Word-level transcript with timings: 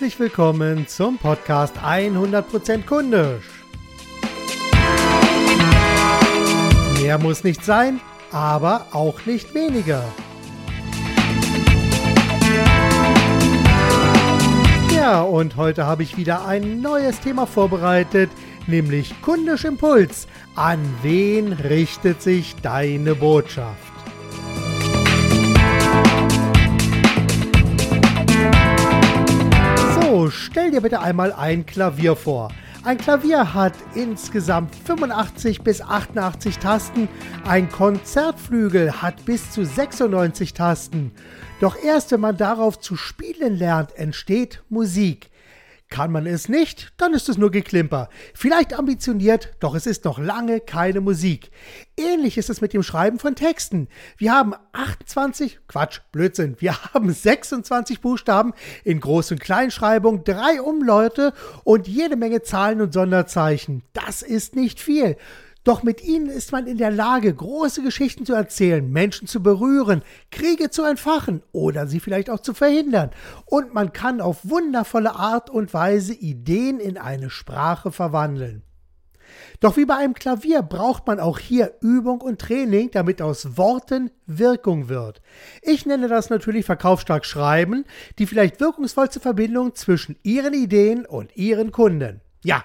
Herzlich 0.00 0.18
willkommen 0.18 0.86
zum 0.88 1.18
Podcast 1.18 1.76
100% 1.76 2.86
kundisch. 2.86 3.44
Mehr 7.02 7.18
muss 7.18 7.44
nicht 7.44 7.62
sein, 7.62 8.00
aber 8.32 8.86
auch 8.92 9.26
nicht 9.26 9.54
weniger. 9.54 10.02
Ja, 14.96 15.20
und 15.20 15.56
heute 15.56 15.84
habe 15.84 16.02
ich 16.02 16.16
wieder 16.16 16.46
ein 16.46 16.80
neues 16.80 17.20
Thema 17.20 17.44
vorbereitet, 17.44 18.30
nämlich 18.66 19.20
kundisch 19.20 19.66
Impuls. 19.66 20.28
An 20.54 20.78
wen 21.02 21.52
richtet 21.52 22.22
sich 22.22 22.56
deine 22.62 23.14
Botschaft? 23.14 23.89
Stell 30.50 30.70
dir 30.70 30.80
bitte 30.80 31.00
einmal 31.00 31.32
ein 31.32 31.64
Klavier 31.64 32.16
vor. 32.16 32.50
Ein 32.82 32.98
Klavier 32.98 33.54
hat 33.54 33.74
insgesamt 33.94 34.74
85 34.74 35.62
bis 35.62 35.82
88 35.82 36.58
Tasten, 36.58 37.08
ein 37.46 37.70
Konzertflügel 37.70 39.02
hat 39.02 39.24
bis 39.26 39.50
zu 39.50 39.64
96 39.64 40.54
Tasten. 40.54 41.12
Doch 41.60 41.76
erst 41.82 42.10
wenn 42.10 42.20
man 42.20 42.36
darauf 42.36 42.80
zu 42.80 42.96
spielen 42.96 43.56
lernt, 43.56 43.94
entsteht 43.96 44.62
Musik. 44.70 45.29
Kann 45.90 46.12
man 46.12 46.24
es 46.26 46.48
nicht, 46.48 46.92
dann 46.98 47.14
ist 47.14 47.28
es 47.28 47.36
nur 47.36 47.50
Geklimper. 47.50 48.08
Vielleicht 48.32 48.78
ambitioniert, 48.78 49.50
doch 49.58 49.74
es 49.74 49.86
ist 49.86 50.04
noch 50.04 50.20
lange 50.20 50.60
keine 50.60 51.00
Musik. 51.00 51.50
Ähnlich 51.96 52.38
ist 52.38 52.48
es 52.48 52.60
mit 52.60 52.72
dem 52.72 52.84
Schreiben 52.84 53.18
von 53.18 53.34
Texten. 53.34 53.88
Wir 54.16 54.32
haben 54.32 54.54
28, 54.70 55.58
Quatsch, 55.66 56.00
Blödsinn, 56.12 56.54
wir 56.60 56.80
haben 56.94 57.12
26 57.12 58.00
Buchstaben 58.00 58.52
in 58.84 59.00
Groß- 59.00 59.32
und 59.32 59.40
Kleinschreibung, 59.40 60.22
drei 60.22 60.62
Umlaute 60.62 61.32
und 61.64 61.88
jede 61.88 62.14
Menge 62.14 62.42
Zahlen 62.42 62.80
und 62.80 62.94
Sonderzeichen. 62.94 63.82
Das 63.92 64.22
ist 64.22 64.54
nicht 64.54 64.78
viel. 64.78 65.16
Doch 65.62 65.82
mit 65.82 66.02
ihnen 66.02 66.30
ist 66.30 66.52
man 66.52 66.66
in 66.66 66.78
der 66.78 66.90
Lage, 66.90 67.34
große 67.34 67.82
Geschichten 67.82 68.24
zu 68.24 68.32
erzählen, 68.32 68.90
Menschen 68.90 69.28
zu 69.28 69.42
berühren, 69.42 70.02
Kriege 70.30 70.70
zu 70.70 70.84
entfachen 70.84 71.42
oder 71.52 71.86
sie 71.86 72.00
vielleicht 72.00 72.30
auch 72.30 72.40
zu 72.40 72.54
verhindern. 72.54 73.10
Und 73.44 73.74
man 73.74 73.92
kann 73.92 74.20
auf 74.20 74.38
wundervolle 74.48 75.14
Art 75.14 75.50
und 75.50 75.74
Weise 75.74 76.14
Ideen 76.14 76.80
in 76.80 76.96
eine 76.96 77.28
Sprache 77.28 77.92
verwandeln. 77.92 78.62
Doch 79.60 79.76
wie 79.76 79.84
bei 79.84 79.96
einem 79.96 80.14
Klavier 80.14 80.62
braucht 80.62 81.06
man 81.06 81.20
auch 81.20 81.38
hier 81.38 81.74
Übung 81.80 82.20
und 82.20 82.40
Training, 82.40 82.90
damit 82.90 83.20
aus 83.20 83.56
Worten 83.56 84.10
Wirkung 84.26 84.88
wird. 84.88 85.20
Ich 85.62 85.86
nenne 85.86 86.08
das 86.08 86.30
natürlich 86.30 86.64
verkaufsstark 86.64 87.24
Schreiben, 87.24 87.84
die 88.18 88.26
vielleicht 88.26 88.60
wirkungsvollste 88.60 89.20
Verbindung 89.20 89.74
zwischen 89.74 90.16
Ihren 90.22 90.54
Ideen 90.54 91.04
und 91.06 91.36
Ihren 91.36 91.72
Kunden. 91.72 92.22
Ja, 92.42 92.64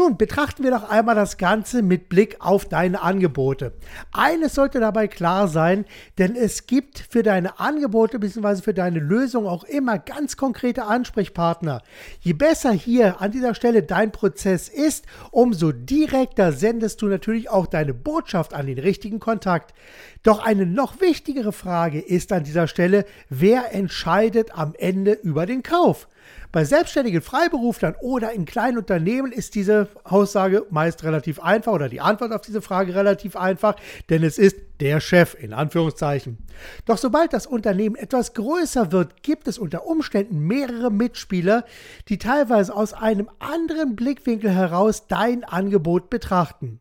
nun 0.00 0.16
betrachten 0.16 0.64
wir 0.64 0.70
doch 0.70 0.88
einmal 0.88 1.14
das 1.14 1.36
Ganze 1.36 1.82
mit 1.82 2.08
Blick 2.08 2.36
auf 2.38 2.64
deine 2.64 3.02
Angebote. 3.02 3.74
Eines 4.12 4.54
sollte 4.54 4.80
dabei 4.80 5.08
klar 5.08 5.46
sein, 5.46 5.84
denn 6.16 6.36
es 6.36 6.66
gibt 6.66 7.04
für 7.10 7.22
deine 7.22 7.60
Angebote 7.60 8.18
bzw. 8.18 8.62
für 8.62 8.72
deine 8.72 8.98
Lösung 8.98 9.46
auch 9.46 9.62
immer 9.64 9.98
ganz 9.98 10.38
konkrete 10.38 10.84
Ansprechpartner. 10.84 11.82
Je 12.20 12.32
besser 12.32 12.72
hier 12.72 13.20
an 13.20 13.30
dieser 13.30 13.54
Stelle 13.54 13.82
dein 13.82 14.10
Prozess 14.10 14.70
ist, 14.70 15.04
umso 15.32 15.70
direkter 15.70 16.52
sendest 16.52 17.02
du 17.02 17.06
natürlich 17.08 17.50
auch 17.50 17.66
deine 17.66 17.92
Botschaft 17.92 18.54
an 18.54 18.68
den 18.68 18.78
richtigen 18.78 19.20
Kontakt. 19.20 19.74
Doch 20.22 20.42
eine 20.42 20.64
noch 20.64 21.02
wichtigere 21.02 21.52
Frage 21.52 22.00
ist 22.00 22.32
an 22.32 22.44
dieser 22.44 22.68
Stelle, 22.68 23.04
wer 23.28 23.74
entscheidet 23.74 24.56
am 24.56 24.72
Ende 24.78 25.12
über 25.12 25.44
den 25.44 25.62
Kauf? 25.62 26.08
Bei 26.52 26.64
selbstständigen 26.64 27.22
Freiberuflern 27.22 27.94
oder 28.00 28.32
in 28.32 28.44
kleinen 28.44 28.78
Unternehmen 28.78 29.30
ist 29.30 29.54
diese 29.54 29.88
Aussage 30.04 30.66
meist 30.70 31.04
relativ 31.04 31.40
einfach 31.40 31.72
oder 31.72 31.88
die 31.88 32.00
Antwort 32.00 32.32
auf 32.32 32.40
diese 32.40 32.62
Frage 32.62 32.94
relativ 32.94 33.36
einfach, 33.36 33.76
denn 34.08 34.22
es 34.22 34.38
ist 34.38 34.56
der 34.80 35.00
Chef 35.00 35.36
in 35.38 35.52
Anführungszeichen. 35.52 36.38
Doch 36.86 36.98
sobald 36.98 37.32
das 37.32 37.46
Unternehmen 37.46 37.96
etwas 37.96 38.34
größer 38.34 38.92
wird, 38.92 39.22
gibt 39.22 39.48
es 39.48 39.58
unter 39.58 39.86
Umständen 39.86 40.40
mehrere 40.40 40.90
Mitspieler, 40.90 41.64
die 42.08 42.18
teilweise 42.18 42.74
aus 42.74 42.92
einem 42.92 43.28
anderen 43.38 43.96
Blickwinkel 43.96 44.50
heraus 44.50 45.06
dein 45.06 45.44
Angebot 45.44 46.10
betrachten. 46.10 46.80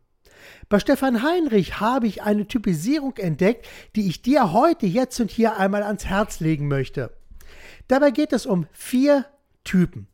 Bei 0.70 0.80
Stefan 0.80 1.24
Heinrich 1.24 1.80
habe 1.80 2.08
ich 2.08 2.22
eine 2.22 2.48
Typisierung 2.48 3.18
entdeckt, 3.18 3.68
die 3.96 4.08
ich 4.08 4.22
dir 4.22 4.54
heute, 4.54 4.86
jetzt 4.86 5.20
und 5.20 5.32
hier 5.32 5.58
einmal 5.58 5.84
ans 5.84 6.06
Herz 6.06 6.40
legen 6.40 6.68
möchte. 6.68 7.12
Dabei 7.88 8.12
geht 8.12 8.34
es 8.34 8.46
um 8.46 8.68
vier 8.72 9.26
Typen. 9.64 10.08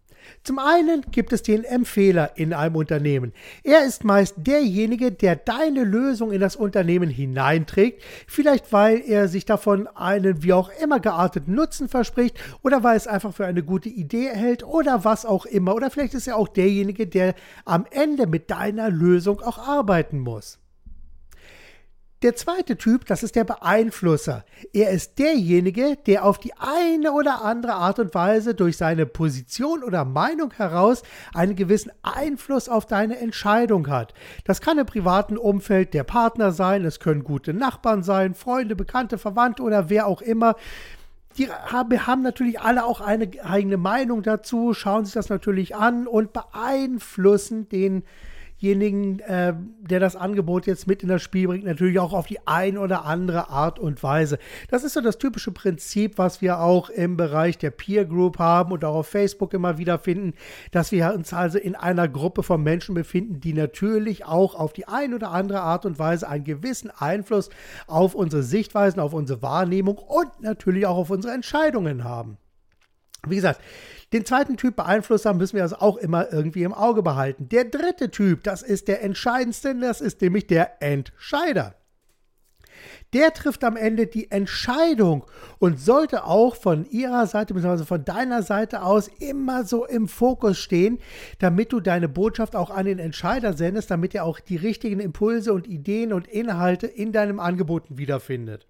Zum 0.43 0.59
einen 0.59 1.01
gibt 1.11 1.33
es 1.33 1.41
den 1.43 1.63
Empfehler 1.63 2.31
in 2.35 2.53
einem 2.53 2.75
Unternehmen. 2.75 3.33
Er 3.63 3.85
ist 3.85 4.03
meist 4.03 4.35
derjenige, 4.37 5.11
der 5.11 5.35
deine 5.35 5.83
Lösung 5.83 6.31
in 6.31 6.41
das 6.41 6.55
Unternehmen 6.55 7.09
hineinträgt, 7.09 8.03
vielleicht 8.27 8.71
weil 8.71 9.01
er 9.05 9.27
sich 9.27 9.45
davon 9.45 9.87
einen 9.87 10.43
wie 10.43 10.53
auch 10.53 10.71
immer 10.81 10.99
gearteten 10.99 11.55
Nutzen 11.55 11.87
verspricht 11.87 12.37
oder 12.61 12.83
weil 12.83 12.97
es 12.97 13.07
einfach 13.07 13.33
für 13.33 13.45
eine 13.45 13.63
gute 13.63 13.89
Idee 13.89 14.29
hält 14.29 14.63
oder 14.63 15.03
was 15.03 15.25
auch 15.25 15.45
immer. 15.45 15.75
Oder 15.75 15.89
vielleicht 15.89 16.13
ist 16.13 16.27
er 16.27 16.37
auch 16.37 16.47
derjenige, 16.47 17.07
der 17.07 17.35
am 17.65 17.85
Ende 17.91 18.27
mit 18.27 18.51
deiner 18.51 18.89
Lösung 18.89 19.41
auch 19.41 19.57
arbeiten 19.57 20.19
muss. 20.19 20.59
Der 22.21 22.33
zweite 22.35 22.77
Typ, 22.77 23.05
das 23.05 23.23
ist 23.23 23.35
der 23.35 23.43
Beeinflusser. 23.43 24.45
Er 24.71 24.91
ist 24.91 25.19
derjenige, 25.19 25.97
der 26.07 26.23
auf 26.23 26.39
die 26.39 26.53
eine 26.57 27.11
oder 27.11 27.43
andere 27.43 27.73
Art 27.73 27.99
und 27.99 28.15
Weise 28.15 28.55
durch 28.55 28.77
seine 28.77 29.05
Position 29.05 29.83
oder 29.83 30.05
Meinung 30.05 30.53
heraus 30.53 31.03
einen 31.33 31.57
gewissen 31.57 31.91
Einfluss 32.03 32.69
auf 32.69 32.85
deine 32.85 33.17
Entscheidung 33.19 33.89
hat. 33.89 34.13
Das 34.45 34.61
kann 34.61 34.77
im 34.77 34.85
privaten 34.85 35.37
Umfeld 35.37 35.93
der 35.93 36.05
Partner 36.05 36.53
sein, 36.53 36.85
es 36.85 37.01
können 37.01 37.25
gute 37.25 37.53
Nachbarn 37.53 38.01
sein, 38.01 38.33
Freunde, 38.33 38.77
Bekannte, 38.77 39.17
Verwandte 39.17 39.63
oder 39.63 39.89
wer 39.89 40.07
auch 40.07 40.21
immer 40.21 40.55
die 41.37 41.49
haben, 41.49 42.21
natürlich 42.21 42.61
alle 42.61 42.85
auch 42.85 43.01
eine 43.01 43.29
eigene 43.43 43.75
Meinung 43.75 44.23
dazu, 44.23 44.73
schauen 44.73 45.03
sich 45.03 45.15
das 45.15 45.27
natürlich 45.27 45.75
an 45.75 46.07
und 46.07 46.31
beeinflussen 46.31 47.67
den 47.67 48.03
denjenigen, 48.61 49.19
äh, 49.19 49.53
der 49.81 49.99
das 49.99 50.15
Angebot 50.15 50.65
jetzt 50.67 50.87
mit 50.87 51.03
in 51.03 51.09
das 51.09 51.21
Spiel 51.21 51.47
bringt, 51.47 51.65
natürlich 51.65 51.99
auch 51.99 52.13
auf 52.13 52.27
die 52.27 52.39
ein 52.45 52.77
oder 52.77 53.05
andere 53.05 53.49
Art 53.49 53.79
und 53.79 54.01
Weise. 54.01 54.39
Das 54.69 54.83
ist 54.83 54.93
so 54.93 55.01
das 55.01 55.17
typische 55.17 55.51
Prinzip, 55.51 56.17
was 56.17 56.41
wir 56.41 56.59
auch 56.59 56.89
im 56.89 57.17
Bereich 57.17 57.57
der 57.57 57.71
Peer 57.71 58.05
Group 58.05 58.39
haben 58.39 58.71
und 58.71 58.83
auch 58.83 58.95
auf 58.95 59.07
Facebook 59.07 59.53
immer 59.53 59.77
wieder 59.77 59.99
finden, 59.99 60.33
dass 60.71 60.91
wir 60.91 61.13
uns 61.13 61.33
also 61.33 61.57
in 61.57 61.75
einer 61.75 62.07
Gruppe 62.07 62.43
von 62.43 62.63
Menschen 62.63 62.95
befinden, 62.95 63.39
die 63.39 63.53
natürlich 63.53 64.25
auch 64.25 64.55
auf 64.55 64.73
die 64.73 64.87
ein 64.87 65.13
oder 65.13 65.31
andere 65.31 65.61
Art 65.61 65.85
und 65.85 65.99
Weise 65.99 66.27
einen 66.27 66.43
gewissen 66.43 66.91
Einfluss 66.91 67.49
auf 67.87 68.15
unsere 68.15 68.43
Sichtweisen, 68.43 68.99
auf 68.99 69.13
unsere 69.13 69.41
Wahrnehmung 69.41 69.97
und 69.97 70.41
natürlich 70.41 70.85
auch 70.85 70.97
auf 70.97 71.09
unsere 71.09 71.33
Entscheidungen 71.33 72.03
haben. 72.03 72.37
Wie 73.29 73.35
gesagt, 73.35 73.61
den 74.13 74.25
zweiten 74.25 74.57
Typ 74.57 74.75
Beeinflusser 74.75 75.33
müssen 75.33 75.55
wir 75.55 75.63
also 75.63 75.77
auch 75.77 75.97
immer 75.97 76.31
irgendwie 76.31 76.63
im 76.63 76.73
Auge 76.73 77.03
behalten. 77.03 77.49
Der 77.49 77.65
dritte 77.65 78.11
Typ, 78.11 78.43
das 78.43 78.61
ist 78.61 78.87
der 78.87 79.03
entscheidendste, 79.03 79.75
das 79.75 80.01
ist 80.01 80.21
nämlich 80.21 80.47
der 80.47 80.81
Entscheider. 80.81 81.75
Der 83.13 83.33
trifft 83.33 83.63
am 83.63 83.77
Ende 83.77 84.07
die 84.07 84.31
Entscheidung 84.31 85.25
und 85.59 85.79
sollte 85.79 86.25
auch 86.25 86.55
von 86.55 86.85
ihrer 86.85 87.27
Seite 87.27 87.53
bzw. 87.53 87.85
von 87.85 88.03
deiner 88.03 88.43
Seite 88.43 88.83
aus 88.83 89.07
immer 89.07 89.63
so 89.63 89.85
im 89.85 90.07
Fokus 90.07 90.57
stehen, 90.57 90.99
damit 91.39 91.71
du 91.71 91.79
deine 91.79 92.09
Botschaft 92.09 92.55
auch 92.55 92.69
an 92.69 92.85
den 92.85 92.99
Entscheider 92.99 93.53
sendest, 93.53 93.91
damit 93.91 94.15
er 94.15 94.25
auch 94.25 94.39
die 94.39 94.57
richtigen 94.57 94.99
Impulse 94.99 95.53
und 95.53 95.67
Ideen 95.67 96.13
und 96.13 96.27
Inhalte 96.27 96.87
in 96.87 97.11
deinem 97.11 97.39
Angebot 97.39 97.83
wiederfindet. 97.89 98.67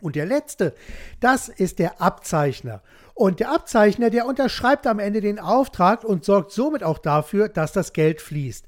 Und 0.00 0.16
der 0.16 0.26
letzte, 0.26 0.74
das 1.20 1.48
ist 1.48 1.78
der 1.78 2.00
Abzeichner. 2.00 2.82
Und 3.14 3.40
der 3.40 3.50
Abzeichner, 3.50 4.10
der 4.10 4.26
unterschreibt 4.26 4.86
am 4.86 4.98
Ende 5.00 5.20
den 5.20 5.40
Auftrag 5.40 6.04
und 6.04 6.24
sorgt 6.24 6.52
somit 6.52 6.84
auch 6.84 6.98
dafür, 6.98 7.48
dass 7.48 7.72
das 7.72 7.92
Geld 7.92 8.20
fließt. 8.20 8.66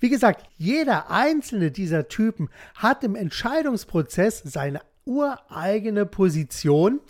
Wie 0.00 0.08
gesagt, 0.08 0.44
jeder 0.56 1.10
einzelne 1.10 1.70
dieser 1.70 2.08
Typen 2.08 2.50
hat 2.74 3.04
im 3.04 3.14
Entscheidungsprozess 3.14 4.42
seine 4.44 4.80
ureigene 5.04 6.06
Position 6.06 7.00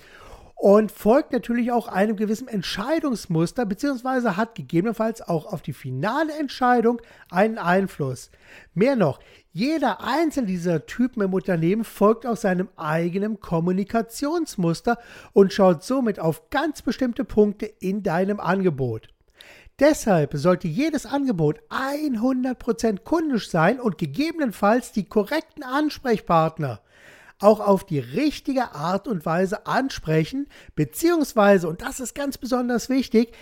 und 0.62 0.92
folgt 0.92 1.32
natürlich 1.32 1.72
auch 1.72 1.88
einem 1.88 2.14
gewissen 2.14 2.46
Entscheidungsmuster, 2.46 3.66
beziehungsweise 3.66 4.36
hat 4.36 4.54
gegebenenfalls 4.54 5.20
auch 5.20 5.52
auf 5.52 5.60
die 5.60 5.72
finale 5.72 6.32
Entscheidung 6.38 7.00
einen 7.30 7.58
Einfluss. 7.58 8.30
Mehr 8.72 8.94
noch, 8.94 9.18
jeder 9.52 10.02
einzelne 10.02 10.46
dieser 10.46 10.86
Typen 10.86 11.22
im 11.22 11.34
Unternehmen 11.34 11.84
folgt 11.84 12.24
auch 12.24 12.36
seinem 12.36 12.68
eigenen 12.76 13.38
Kommunikationsmuster 13.38 14.98
und 15.34 15.52
schaut 15.52 15.84
somit 15.84 16.18
auf 16.18 16.48
ganz 16.48 16.80
bestimmte 16.80 17.24
Punkte 17.24 17.66
in 17.66 18.02
deinem 18.02 18.40
Angebot. 18.40 19.08
Deshalb 19.78 20.34
sollte 20.34 20.68
jedes 20.68 21.04
Angebot 21.04 21.60
100% 21.70 23.00
kundisch 23.04 23.50
sein 23.50 23.78
und 23.78 23.98
gegebenenfalls 23.98 24.92
die 24.92 25.04
korrekten 25.04 25.64
Ansprechpartner 25.64 26.80
auch 27.42 27.60
auf 27.60 27.84
die 27.84 27.98
richtige 27.98 28.74
Art 28.74 29.08
und 29.08 29.26
Weise 29.26 29.66
ansprechen, 29.66 30.48
beziehungsweise, 30.74 31.68
und 31.68 31.82
das 31.82 32.00
ist 32.00 32.14
ganz 32.14 32.38
besonders 32.38 32.88
wichtig, 32.88 33.32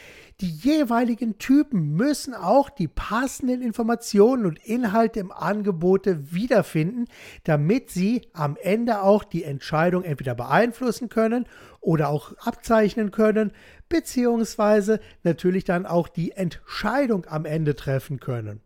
die 0.40 0.50
jeweiligen 0.50 1.36
Typen 1.36 1.96
müssen 1.96 2.32
auch 2.32 2.70
die 2.70 2.88
passenden 2.88 3.60
Informationen 3.60 4.46
und 4.46 4.58
Inhalte 4.64 5.20
im 5.20 5.32
Angebote 5.32 6.32
wiederfinden, 6.32 7.04
damit 7.44 7.90
sie 7.90 8.22
am 8.32 8.56
Ende 8.56 9.02
auch 9.02 9.22
die 9.22 9.44
Entscheidung 9.44 10.02
entweder 10.02 10.34
beeinflussen 10.34 11.10
können 11.10 11.46
oder 11.80 12.08
auch 12.08 12.32
abzeichnen 12.38 13.10
können, 13.10 13.52
beziehungsweise 13.90 15.00
natürlich 15.24 15.64
dann 15.64 15.84
auch 15.84 16.08
die 16.08 16.32
Entscheidung 16.32 17.26
am 17.26 17.44
Ende 17.44 17.76
treffen 17.76 18.18
können. 18.18 18.62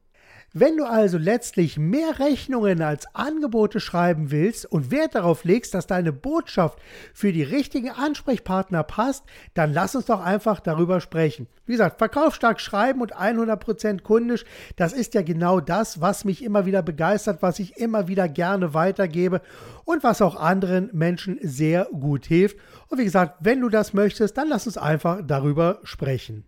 Wenn 0.57 0.77
du 0.77 0.85
also 0.85 1.19
letztlich 1.19 1.81
mehr 1.81 2.21
Rechnungen 2.21 2.81
als 2.81 3.13
Angebote 3.13 3.81
schreiben 3.81 4.31
willst 4.31 4.67
und 4.67 4.93
Wert 4.93 5.17
darauf 5.17 5.43
legst, 5.43 5.75
dass 5.75 5.89
deine 5.89 6.13
Botschaft 6.13 6.79
für 7.13 7.33
die 7.33 7.43
richtigen 7.43 7.91
Ansprechpartner 7.91 8.85
passt, 8.85 9.25
dann 9.55 9.73
lass 9.73 9.97
uns 9.97 10.05
doch 10.05 10.21
einfach 10.21 10.61
darüber 10.61 11.01
sprechen. 11.01 11.49
Wie 11.67 11.73
gesagt, 11.73 11.99
verkaufsstark 11.99 12.61
schreiben 12.61 13.01
und 13.01 13.17
100% 13.17 14.03
kundisch, 14.03 14.45
das 14.77 14.93
ist 14.93 15.15
ja 15.15 15.23
genau 15.23 15.59
das, 15.59 16.01
was 16.01 16.25
mich 16.25 16.45
immer 16.45 16.67
wieder 16.67 16.83
begeistert, 16.83 17.43
was 17.43 17.59
ich 17.59 17.77
immer 17.77 18.07
wieder 18.07 18.29
gerne 18.29 18.75
weitergebe 18.75 19.41
und 19.85 20.05
was 20.05 20.23
auch 20.23 20.37
anderen 20.37 20.89
Menschen 20.93 21.37
sehr 21.43 21.87
gut 21.87 22.27
hilft. 22.27 22.59
Und 22.87 22.99
wie 22.99 23.05
gesagt, 23.05 23.39
wenn 23.41 23.61
du 23.61 23.71
das 23.71 23.93
möchtest, 23.93 24.39
dann 24.39 24.51
lass 24.51 24.69
uns 24.69 24.79
einfach 24.79 25.21
darüber 25.27 25.81
sprechen. 25.83 26.45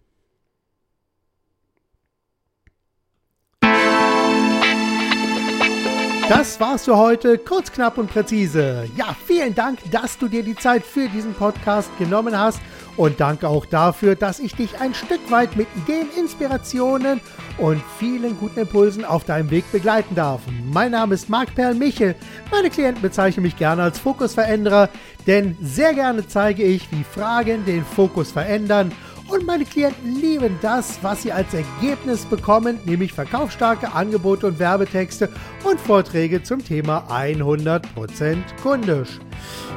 Das 6.28 6.58
war's 6.58 6.84
für 6.84 6.96
heute, 6.96 7.38
kurz, 7.38 7.70
knapp 7.70 7.98
und 7.98 8.10
präzise. 8.10 8.88
Ja, 8.96 9.14
vielen 9.26 9.54
Dank, 9.54 9.78
dass 9.92 10.18
du 10.18 10.26
dir 10.26 10.42
die 10.42 10.56
Zeit 10.56 10.82
für 10.82 11.08
diesen 11.08 11.34
Podcast 11.34 11.88
genommen 11.98 12.36
hast 12.36 12.60
und 12.96 13.20
danke 13.20 13.46
auch 13.48 13.64
dafür, 13.64 14.16
dass 14.16 14.40
ich 14.40 14.52
dich 14.56 14.80
ein 14.80 14.92
Stück 14.92 15.30
weit 15.30 15.54
mit 15.54 15.68
Ideen, 15.76 16.08
Inspirationen 16.18 17.20
und 17.58 17.80
vielen 18.00 18.36
guten 18.38 18.58
Impulsen 18.58 19.04
auf 19.04 19.22
deinem 19.22 19.50
Weg 19.50 19.70
begleiten 19.70 20.16
darf. 20.16 20.40
Mein 20.72 20.90
Name 20.90 21.14
ist 21.14 21.28
Marc 21.28 21.54
Perl 21.54 21.74
Michel. 21.74 22.16
Meine 22.50 22.70
Klienten 22.70 23.02
bezeichnen 23.02 23.44
mich 23.44 23.56
gerne 23.56 23.84
als 23.84 24.00
Fokusveränderer, 24.00 24.88
denn 25.28 25.56
sehr 25.62 25.94
gerne 25.94 26.26
zeige 26.26 26.64
ich, 26.64 26.90
wie 26.90 27.04
Fragen 27.04 27.64
den 27.66 27.84
Fokus 27.84 28.32
verändern 28.32 28.90
und 29.28 29.46
meine 29.46 29.64
Klienten 29.64 30.20
lieben 30.20 30.58
das, 30.62 30.98
was 31.02 31.22
sie 31.22 31.32
als 31.32 31.52
Ergebnis 31.52 32.24
bekommen, 32.24 32.78
nämlich 32.84 33.12
verkaufsstarke 33.12 33.92
Angebote 33.92 34.46
und 34.46 34.58
Werbetexte 34.58 35.28
und 35.64 35.80
Vorträge 35.80 36.42
zum 36.42 36.64
Thema 36.64 37.06
100% 37.10 37.82
kundisch. 38.62 39.18